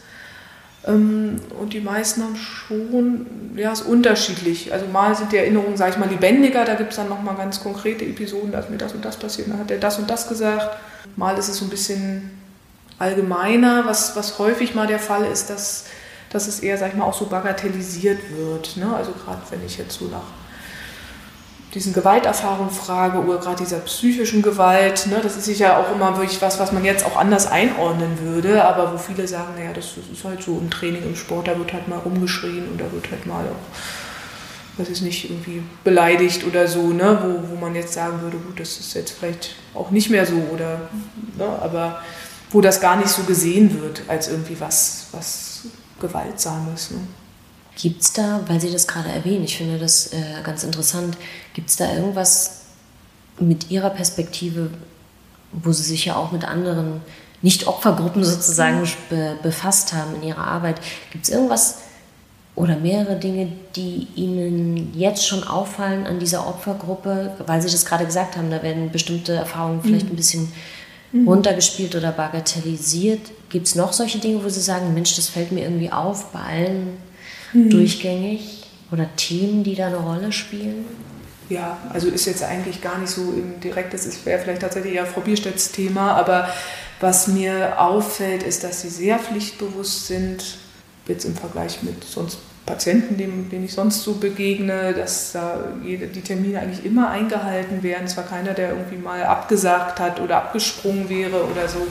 [0.85, 4.73] Ähm, und die meisten haben schon, ja, ist unterschiedlich.
[4.73, 7.61] Also mal sind die Erinnerungen, sage ich mal, lebendiger, da gibt es dann nochmal ganz
[7.61, 10.27] konkrete Episoden, da ist mir das und das passiert, dann hat er das und das
[10.27, 10.77] gesagt.
[11.15, 12.40] Mal ist es so ein bisschen
[13.01, 15.85] allgemeiner, was, was häufig mal der Fall ist, dass,
[16.29, 18.77] dass es eher, sag ich mal, auch so bagatellisiert wird.
[18.77, 18.95] Ne?
[18.95, 20.23] Also gerade wenn ich jetzt so nach
[21.73, 26.41] diesen Gewalterfahrungen frage oder gerade dieser psychischen Gewalt, ne, das ist sicher auch immer wirklich
[26.41, 30.05] was, was man jetzt auch anders einordnen würde, aber wo viele sagen, naja, das, das
[30.11, 33.09] ist halt so im Training, im Sport, da wird halt mal rumgeschrien und da wird
[33.09, 33.77] halt mal auch,
[34.77, 38.59] was ist nicht, irgendwie beleidigt oder so, ne, wo, wo man jetzt sagen würde, gut,
[38.59, 40.81] das ist jetzt vielleicht auch nicht mehr so oder,
[41.37, 42.01] ne, aber
[42.51, 45.61] wo das gar nicht so gesehen wird als irgendwie was, was
[45.99, 46.91] Gewaltsames.
[46.91, 46.97] Ne.
[47.75, 51.17] Gibt es da, weil Sie das gerade erwähnen, ich finde das äh, ganz interessant,
[51.53, 52.61] gibt es da irgendwas
[53.39, 54.71] mit Ihrer Perspektive,
[55.53, 57.01] wo Sie sich ja auch mit anderen
[57.41, 60.81] Nicht-Opfergruppen sozusagen be befasst haben in Ihrer Arbeit?
[61.11, 61.77] Gibt es irgendwas
[62.55, 68.05] oder mehrere Dinge, die Ihnen jetzt schon auffallen an dieser Opfergruppe, weil Sie das gerade
[68.05, 70.11] gesagt haben, da werden bestimmte Erfahrungen vielleicht mhm.
[70.11, 70.51] ein bisschen
[71.12, 71.28] mhm.
[71.28, 73.21] runtergespielt oder bagatellisiert.
[73.50, 76.39] Gibt es noch solche Dinge, wo Sie sagen, Mensch, das fällt mir irgendwie auf bei
[76.39, 76.97] allen
[77.54, 77.69] mhm.
[77.69, 80.86] durchgängig oder Themen, die da eine Rolle spielen?
[81.50, 85.06] Ja, also ist jetzt eigentlich gar nicht so im direkt, das wäre vielleicht tatsächlich eher
[85.06, 86.47] Frau Bierstedts Thema, aber
[87.02, 90.60] was mir auffällt, ist, dass sie sehr pflichtbewusst sind,
[91.08, 96.08] jetzt im Vergleich mit sonst Patienten, denen, denen ich sonst so begegne, dass da jede,
[96.08, 98.06] die Termine eigentlich immer eingehalten werden.
[98.06, 101.86] Es war keiner, der irgendwie mal abgesagt hat oder abgesprungen wäre oder so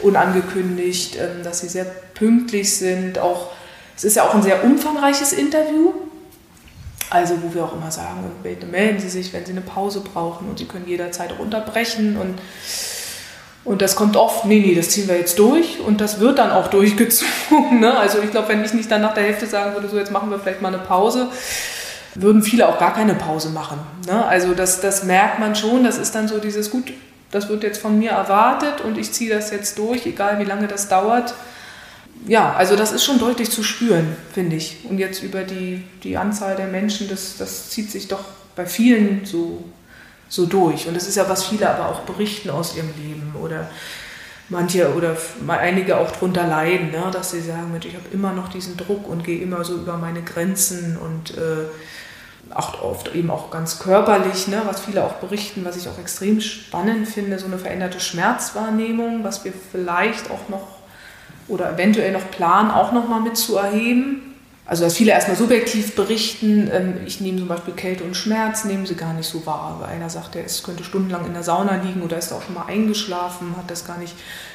[0.00, 3.52] unangekündigt, ähm, dass sie sehr pünktlich sind, auch
[3.96, 5.92] es ist ja auch ein sehr umfangreiches Interview.
[7.08, 8.30] Also wo wir auch immer sagen,
[8.70, 12.16] melden Sie sich, wenn Sie eine Pause brauchen und Sie können jederzeit auch unterbrechen.
[12.16, 12.38] Und,
[13.66, 16.50] und das kommt oft, nee, nee, das ziehen wir jetzt durch und das wird dann
[16.50, 17.80] auch durchgezogen.
[17.80, 17.96] Ne?
[17.96, 20.30] Also ich glaube, wenn ich nicht dann nach der Hälfte sagen würde, so jetzt machen
[20.30, 21.28] wir vielleicht mal eine Pause,
[22.14, 23.78] würden viele auch gar keine Pause machen.
[24.06, 24.24] Ne?
[24.24, 26.92] Also das, das merkt man schon, das ist dann so dieses, gut,
[27.30, 30.68] das wird jetzt von mir erwartet und ich ziehe das jetzt durch, egal wie lange
[30.68, 31.34] das dauert
[32.26, 34.78] ja, also das ist schon deutlich zu spüren, finde ich.
[34.88, 38.24] Und jetzt über die, die Anzahl der Menschen, das, das zieht sich doch
[38.56, 39.62] bei vielen so,
[40.28, 40.86] so durch.
[40.88, 43.68] Und das ist ja, was viele aber auch berichten aus ihrem Leben oder
[44.48, 45.16] manche oder
[45.48, 47.04] einige auch drunter leiden, ne?
[47.12, 49.96] dass sie sagen, Mensch, ich habe immer noch diesen Druck und gehe immer so über
[49.96, 51.66] meine Grenzen und äh,
[52.54, 54.62] auch oft eben auch ganz körperlich, ne?
[54.64, 59.44] was viele auch berichten, was ich auch extrem spannend finde, so eine veränderte Schmerzwahrnehmung, was
[59.44, 60.76] wir vielleicht auch noch
[61.48, 64.35] oder eventuell noch planen, auch nochmal mit zu erheben.
[64.68, 68.84] Also dass viele erstmal subjektiv berichten, ähm, ich nehme zum Beispiel Kälte und Schmerz, nehmen
[68.84, 69.78] sie gar nicht so wahr.
[69.80, 72.66] Weil einer sagt, er könnte stundenlang in der Sauna liegen oder ist auch schon mal
[72.66, 74.14] eingeschlafen, hat das gar nicht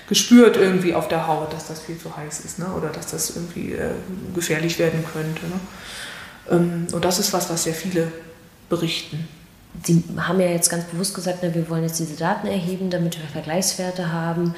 [0.10, 2.66] gespürt irgendwie auf der Haut, dass das viel zu heiß ist ne?
[2.78, 3.92] oder dass das irgendwie äh,
[4.36, 5.46] gefährlich werden könnte.
[5.46, 5.60] Ne?
[6.50, 8.12] Ähm, und das ist was, was sehr viele
[8.68, 9.30] berichten.
[9.86, 13.18] Sie haben ja jetzt ganz bewusst gesagt, na, wir wollen jetzt diese Daten erheben, damit
[13.18, 14.56] wir Vergleichswerte haben.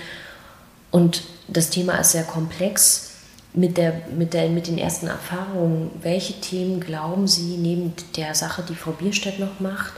[0.89, 3.12] Und das Thema ist sehr komplex.
[3.55, 8.63] Mit, der, mit, der, mit den ersten Erfahrungen, welche Themen glauben Sie, neben der Sache,
[8.67, 9.93] die Frau Bierstedt noch macht,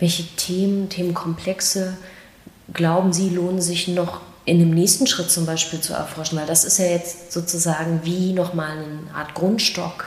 [0.00, 1.96] welche Themen, Themenkomplexe
[2.72, 6.38] glauben Sie, lohnen sich noch in dem nächsten Schritt zum Beispiel zu erforschen?
[6.38, 10.06] Weil das ist ja jetzt sozusagen wie nochmal eine Art Grundstock,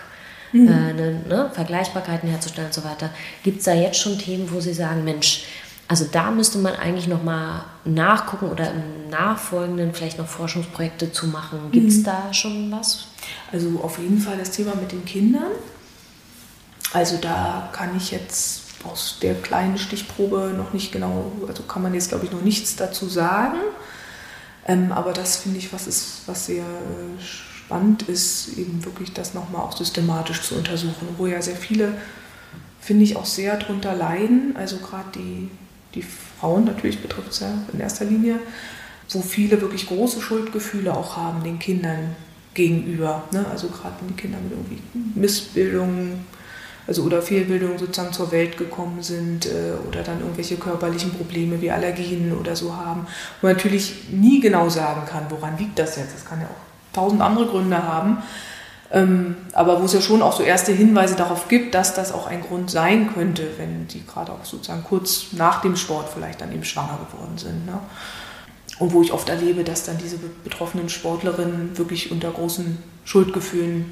[0.52, 0.68] mhm.
[0.68, 3.10] äh, eine ne, Vergleichbarkeiten herzustellen und so weiter.
[3.44, 5.44] Gibt es da jetzt schon Themen, wo Sie sagen, Mensch,
[5.92, 11.28] also da müsste man eigentlich noch mal nachgucken oder im Nachfolgenden vielleicht noch Forschungsprojekte zu
[11.28, 11.70] machen.
[11.74, 12.04] Gibt es mhm.
[12.06, 13.08] da schon was?
[13.52, 15.52] Also auf jeden Fall das Thema mit den Kindern.
[16.94, 21.94] Also da kann ich jetzt aus der kleinen Stichprobe noch nicht genau, also kann man
[21.94, 23.58] jetzt glaube ich noch nichts dazu sagen.
[24.66, 29.34] Ähm, aber das finde ich, was ist, was sehr äh, spannend ist, eben wirklich das
[29.34, 31.96] nochmal auch systematisch zu untersuchen, wo ja sehr viele,
[32.80, 34.56] finde ich, auch sehr drunter leiden.
[34.56, 35.50] Also gerade die
[35.96, 38.40] die Frauen natürlich betrifft es ja in erster Linie,
[39.10, 42.16] wo viele wirklich große Schuldgefühle auch haben den Kindern
[42.54, 43.24] gegenüber.
[43.32, 43.46] Ne?
[43.50, 44.82] Also gerade wenn die Kinder mit irgendwie
[45.20, 46.26] Missbildungen
[46.88, 51.72] also oder Fehlbildungen sozusagen zur Welt gekommen sind äh, oder dann irgendwelche körperlichen Probleme wie
[51.72, 53.06] Allergien oder so haben.
[53.40, 56.14] wo man natürlich nie genau sagen kann, woran liegt das jetzt.
[56.14, 58.18] Das kann ja auch tausend andere Gründe haben.
[58.94, 62.28] Ähm, aber wo es ja schon auch so erste Hinweise darauf gibt, dass das auch
[62.28, 66.52] ein Grund sein könnte, wenn die gerade auch sozusagen kurz nach dem Sport vielleicht dann
[66.52, 67.66] eben schwanger geworden sind.
[67.66, 67.80] Ne?
[68.80, 73.92] Und wo ich oft erlebe, dass dann diese betroffenen Sportlerinnen wirklich unter großen Schuldgefühlen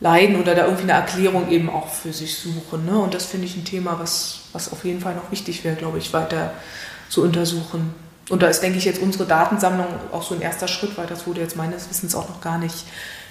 [0.00, 2.86] leiden oder da irgendwie eine Erklärung eben auch für sich suchen.
[2.86, 2.98] Ne?
[2.98, 5.98] Und das finde ich ein Thema, was, was auf jeden Fall noch wichtig wäre, glaube
[5.98, 6.52] ich, weiter
[7.08, 7.94] zu untersuchen.
[8.30, 11.26] Und da ist, denke ich, jetzt unsere Datensammlung auch so ein erster Schritt, weil das
[11.26, 12.84] wurde jetzt meines Wissens auch noch gar nicht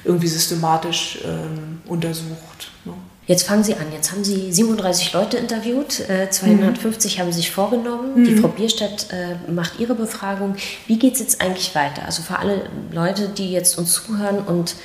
[0.04, 2.72] irgendwie systematisch ähm, untersucht.
[2.86, 2.94] Ne?
[3.26, 3.86] Jetzt fangen Sie an.
[3.94, 7.22] Jetzt haben Sie 37 Leute interviewt, äh, 250 mhm.
[7.22, 8.20] haben sich vorgenommen.
[8.20, 8.26] Mhm.
[8.26, 10.56] Die Frau Bierstedt äh, macht ihre Befragung.
[10.88, 12.04] Wie geht es jetzt eigentlich weiter?
[12.06, 14.76] Also für alle Leute, die jetzt uns zuhören und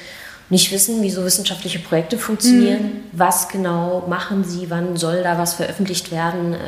[0.51, 2.83] nicht wissen, wie so wissenschaftliche Projekte funktionieren.
[2.83, 3.01] Mhm.
[3.13, 4.71] Was genau machen Sie?
[4.71, 6.55] Wann soll da was veröffentlicht werden?
[6.55, 6.59] Äh,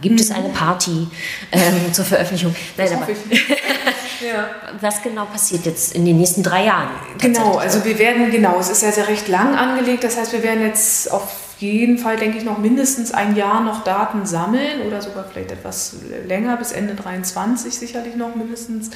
[0.00, 0.20] gibt mhm.
[0.20, 1.06] es eine Party
[1.52, 2.54] ähm, zur Veröffentlichung?
[2.76, 3.06] Nein, aber
[4.26, 4.48] ja.
[4.80, 6.88] was genau passiert jetzt in den nächsten drei Jahren?
[7.18, 10.02] Genau, also wir werden, genau, es ist ja sehr recht lang angelegt.
[10.02, 13.84] Das heißt, wir werden jetzt auf jeden Fall, denke ich, noch mindestens ein Jahr noch
[13.84, 15.96] Daten sammeln oder sogar vielleicht etwas
[16.26, 18.90] länger, bis Ende 23 sicherlich noch mindestens.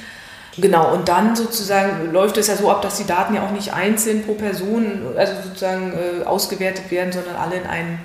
[0.58, 3.72] Genau, und dann sozusagen läuft es ja so ab, dass die Daten ja auch nicht
[3.72, 7.98] einzeln pro Person, also sozusagen äh, ausgewertet werden, sondern alle in einen,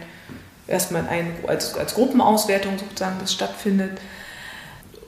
[0.66, 4.00] erstmal in einen, als, als Gruppenauswertung sozusagen das stattfindet.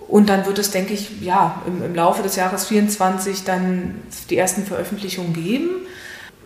[0.10, 4.38] Und dann wird es, denke ich, ja, im, im Laufe des Jahres 24 dann die
[4.38, 5.70] ersten Veröffentlichungen geben.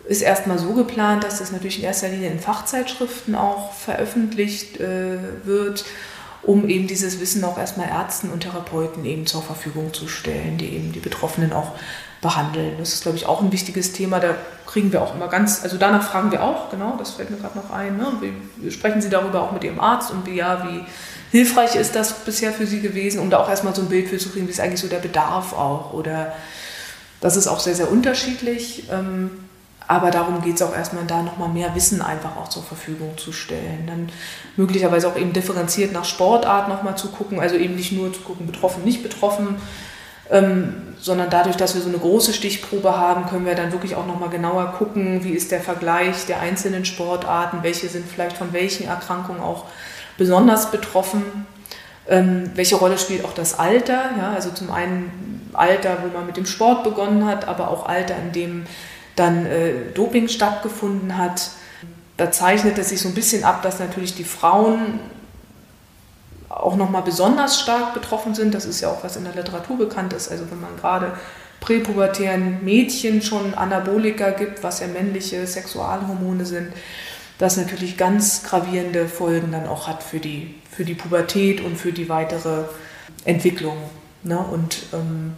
[0.06, 5.16] Ist erstmal so geplant, dass das natürlich in erster Linie in Fachzeitschriften auch veröffentlicht äh,
[5.44, 5.84] wird
[6.46, 10.74] um eben dieses Wissen auch erstmal Ärzten und Therapeuten eben zur Verfügung zu stellen, die
[10.74, 11.72] eben die Betroffenen auch
[12.20, 12.74] behandeln.
[12.78, 14.18] Das ist, glaube ich, auch ein wichtiges Thema.
[14.18, 14.34] Da
[14.66, 17.58] kriegen wir auch immer ganz, also danach fragen wir auch, genau, das fällt mir gerade
[17.58, 17.96] noch ein.
[17.96, 18.06] Ne?
[18.20, 20.84] Wie, sprechen Sie darüber auch mit Ihrem Arzt und wie, ja, wie
[21.36, 24.18] hilfreich ist das bisher für Sie gewesen, um da auch erstmal so ein Bild für
[24.18, 26.32] zu kriegen, wie ist eigentlich so der Bedarf auch oder
[27.20, 28.84] das ist auch sehr, sehr unterschiedlich.
[28.90, 29.30] Ähm,
[29.86, 33.32] aber darum geht es auch erstmal da nochmal mehr Wissen einfach auch zur Verfügung zu
[33.32, 33.84] stellen.
[33.86, 34.08] Dann
[34.56, 38.46] möglicherweise auch eben differenziert nach Sportart nochmal zu gucken, also eben nicht nur zu gucken,
[38.46, 39.56] betroffen, nicht betroffen,
[40.30, 44.06] ähm, sondern dadurch, dass wir so eine große Stichprobe haben, können wir dann wirklich auch
[44.06, 48.88] nochmal genauer gucken, wie ist der Vergleich der einzelnen Sportarten, welche sind vielleicht von welchen
[48.88, 49.66] Erkrankungen auch
[50.16, 51.46] besonders betroffen.
[52.08, 54.10] Ähm, welche Rolle spielt auch das Alter?
[54.18, 58.16] Ja, also zum einen Alter, wo man mit dem Sport begonnen hat, aber auch Alter,
[58.16, 58.66] in dem
[59.16, 61.50] dann äh, Doping stattgefunden hat.
[62.16, 65.00] Da zeichnet es sich so ein bisschen ab, dass natürlich die Frauen
[66.48, 68.54] auch nochmal besonders stark betroffen sind.
[68.54, 70.30] Das ist ja auch was in der Literatur bekannt ist.
[70.30, 71.12] Also wenn man gerade
[71.60, 76.68] präpubertären Mädchen schon Anabolika gibt, was ja männliche Sexualhormone sind,
[77.38, 81.92] das natürlich ganz gravierende Folgen dann auch hat für die, für die Pubertät und für
[81.92, 82.64] die weitere
[83.24, 83.76] Entwicklung.
[84.22, 84.38] Ne?
[84.38, 85.32] Und ähm,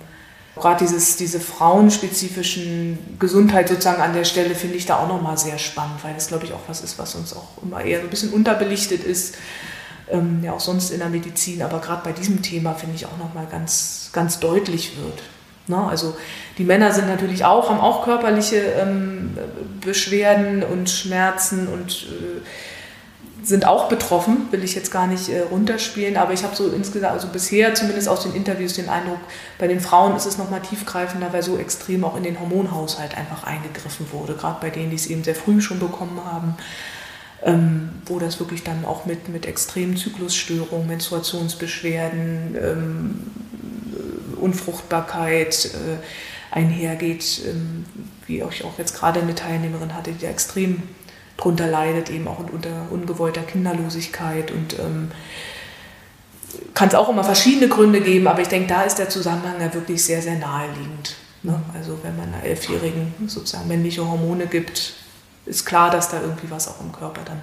[0.57, 5.59] Gerade dieses, diese frauenspezifischen Gesundheit sozusagen an der Stelle finde ich da auch nochmal sehr
[5.59, 8.11] spannend, weil das, glaube ich, auch was ist, was uns auch immer eher so ein
[8.11, 9.37] bisschen unterbelichtet ist.
[10.09, 13.19] Ähm, ja, auch sonst in der Medizin, aber gerade bei diesem Thema finde ich auch
[13.19, 15.23] nochmal ganz, ganz deutlich wird.
[15.67, 15.85] Ne?
[15.85, 16.17] Also
[16.59, 19.37] die Männer sind natürlich auch, haben auch körperliche ähm,
[19.81, 22.41] Beschwerden und Schmerzen und äh,
[23.47, 27.13] sind auch betroffen, will ich jetzt gar nicht äh, runterspielen, aber ich habe so insgesamt,
[27.13, 29.21] also bisher zumindest aus den Interviews den Eindruck,
[29.59, 33.45] bei den Frauen ist es nochmal tiefgreifender, weil so extrem auch in den Hormonhaushalt einfach
[33.45, 36.57] eingegriffen wurde, gerade bei denen, die es eben sehr früh schon bekommen haben,
[37.45, 43.21] ähm, wo das wirklich dann auch mit, mit extremen Zyklusstörungen, Menstruationsbeschwerden, ähm,
[44.41, 47.85] Unfruchtbarkeit äh, einhergeht, ähm,
[48.27, 50.83] wie ich auch jetzt gerade eine Teilnehmerin hatte, die extrem
[51.37, 55.11] drunter leidet, eben auch unter ungewollter Kinderlosigkeit und ähm,
[56.75, 59.73] kann es auch immer verschiedene Gründe geben, aber ich denke, da ist der Zusammenhang ja
[59.73, 61.17] wirklich sehr, sehr naheliegend.
[61.43, 61.61] Ne?
[61.75, 64.95] Also wenn man einer Elfjährigen sozusagen männliche Hormone gibt,
[65.45, 67.41] ist klar, dass da irgendwie was auch im Körper dann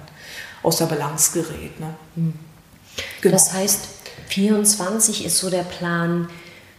[0.62, 1.78] aus der Balance gerät.
[1.80, 1.94] Ne?
[3.20, 3.32] Genau.
[3.32, 3.88] Das heißt,
[4.28, 6.28] 24 ist so der Plan,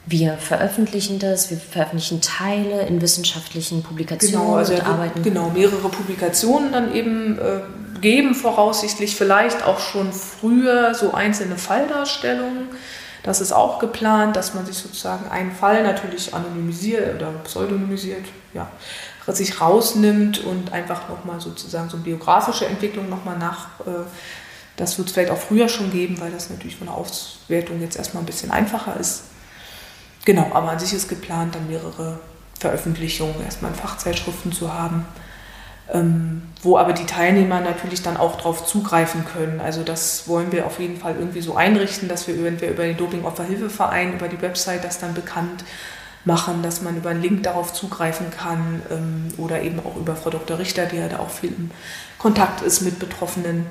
[0.07, 5.23] wir veröffentlichen das, wir veröffentlichen Teile in wissenschaftlichen Publikationen genau, also und arbeiten.
[5.23, 7.61] Genau, mehrere Publikationen dann eben äh,
[8.01, 12.67] geben, voraussichtlich vielleicht auch schon früher so einzelne Falldarstellungen.
[13.23, 18.69] Das ist auch geplant, dass man sich sozusagen einen Fall natürlich anonymisiert oder pseudonymisiert, ja,
[19.27, 23.79] sich rausnimmt und einfach nochmal sozusagen so eine biografische Entwicklung nochmal nach.
[23.79, 24.03] Äh,
[24.77, 27.95] das wird es vielleicht auch früher schon geben, weil das natürlich von der Auswertung jetzt
[27.95, 29.23] erstmal ein bisschen einfacher ist.
[30.25, 32.19] Genau, aber an sich ist geplant, dann mehrere
[32.59, 35.05] Veröffentlichungen erstmal in Fachzeitschriften zu haben,
[35.93, 39.61] ähm, wo aber die Teilnehmer natürlich dann auch darauf zugreifen können.
[39.61, 42.97] Also das wollen wir auf jeden Fall irgendwie so einrichten, dass wir, wir über den
[42.97, 45.63] Doping-Opferhilfeverein, über die Website das dann bekannt
[46.23, 50.31] machen, dass man über einen Link darauf zugreifen kann ähm, oder eben auch über Frau
[50.31, 50.57] Dr.
[50.57, 51.69] Richter, die ja da auch viel im
[52.17, 53.67] Kontakt ist mit Betroffenen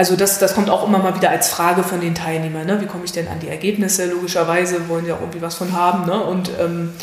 [0.00, 2.66] also das, das kommt auch immer mal wieder als Frage von den Teilnehmern.
[2.66, 2.80] Ne?
[2.80, 4.10] Wie komme ich denn an die Ergebnisse?
[4.10, 6.06] Logischerweise wollen sie auch irgendwie was von haben.
[6.06, 6.18] Ne?
[6.24, 6.94] Und ähm,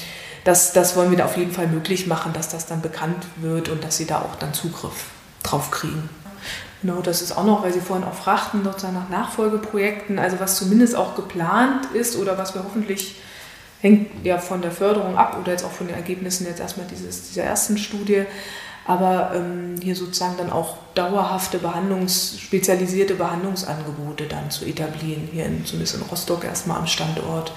[0.45, 3.69] das, das wollen wir da auf jeden Fall möglich machen, dass das dann bekannt wird
[3.69, 5.11] und dass sie da auch dann Zugriff
[5.43, 6.09] drauf kriegen.
[6.81, 10.57] Genau, das ist auch noch, weil Sie vorhin auch fragten, sozusagen nach Nachfolgeprojekten, also was
[10.57, 13.21] zumindest auch geplant ist oder was wir hoffentlich,
[13.79, 17.27] hängt ja von der Förderung ab oder jetzt auch von den Ergebnissen jetzt erstmal dieses,
[17.27, 18.25] dieser ersten Studie,
[18.87, 25.65] aber ähm, hier sozusagen dann auch dauerhafte Behandlungs-, spezialisierte Behandlungsangebote dann zu etablieren, hier in,
[25.65, 27.51] zumindest in Rostock erstmal am Standort.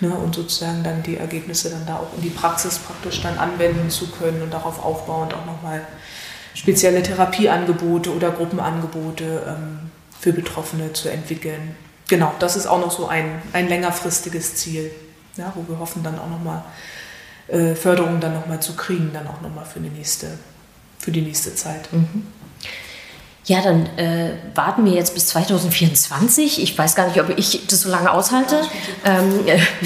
[0.00, 3.88] Ne, und sozusagen dann die Ergebnisse dann da auch in die Praxis praktisch dann anwenden
[3.88, 5.86] zu können und darauf aufbauend auch nochmal
[6.54, 11.76] spezielle Therapieangebote oder Gruppenangebote ähm, für Betroffene zu entwickeln.
[12.08, 14.90] Genau, das ist auch noch so ein, ein längerfristiges Ziel,
[15.36, 16.64] ja, wo wir hoffen dann auch nochmal
[17.48, 20.38] äh, Förderung dann nochmal zu kriegen, dann auch nochmal für die nächste,
[21.02, 21.92] für die nächste Zeit.
[21.92, 22.26] Mhm.
[23.44, 26.62] Ja, dann äh, warten wir jetzt bis 2024.
[26.62, 28.60] Ich weiß gar nicht, ob ich das so lange aushalte.
[29.04, 29.40] Ähm,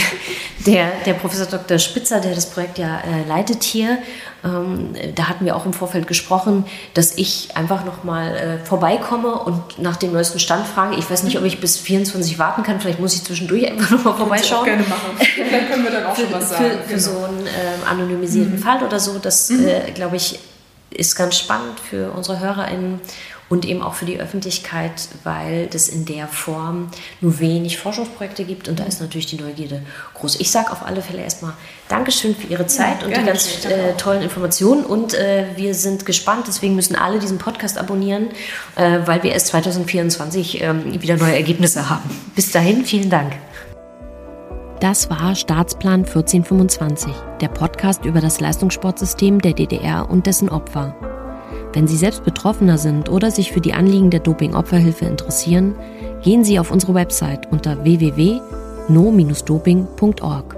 [0.66, 1.79] der, der Professor Dr.
[1.79, 3.96] Spitzer, der das Projekt ja äh, leitet hier,
[4.44, 9.79] ähm, da hatten wir auch im Vorfeld gesprochen, dass ich einfach nochmal äh, vorbeikomme und
[9.79, 10.96] nach dem neuesten Stand frage.
[10.96, 12.79] Ich weiß nicht, ob ich bis 24 warten kann.
[12.79, 14.66] Vielleicht muss ich zwischendurch einfach nochmal vorbeischauen.
[14.66, 15.16] gerne machen.
[15.50, 16.64] Dann können wir dann auch für, schon was sagen.
[16.64, 17.00] Für, für genau.
[17.00, 18.59] so einen äh, anonymisierten mhm.
[18.59, 19.18] Fall oder so.
[19.18, 19.66] Das, mhm.
[19.66, 20.38] Äh, glaube ich,
[20.96, 23.00] ist ganz spannend für unsere HörerInnen
[23.48, 28.68] und eben auch für die Öffentlichkeit, weil es in der Form nur wenig Forschungsprojekte gibt
[28.68, 29.82] und da ist natürlich die Neugierde
[30.14, 30.40] groß.
[30.40, 31.52] Ich sage auf alle Fälle erstmal
[31.88, 36.06] Dankeschön für Ihre Zeit ja, und die ganz äh, tollen Informationen und äh, wir sind
[36.06, 38.28] gespannt, deswegen müssen alle diesen Podcast abonnieren,
[38.74, 42.11] äh, weil wir erst 2024 ähm, wieder neue Ergebnisse haben.
[42.35, 43.35] Bis dahin, vielen Dank.
[44.80, 47.10] Das war Staatsplan 1425,
[47.40, 50.94] der Podcast über das Leistungssportsystem der DDR und dessen Opfer.
[51.72, 55.74] Wenn Sie selbst Betroffener sind oder sich für die Anliegen der Doping-Opferhilfe interessieren,
[56.22, 60.55] gehen Sie auf unsere Website unter www.no-doping.org.